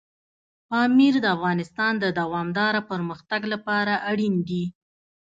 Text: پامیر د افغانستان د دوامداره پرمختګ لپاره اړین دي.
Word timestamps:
پامیر 0.69 1.13
د 1.21 1.25
افغانستان 1.35 1.93
د 1.99 2.05
دوامداره 2.19 2.81
پرمختګ 2.91 3.41
لپاره 3.53 3.93
اړین 4.11 4.35
دي. 4.49 4.63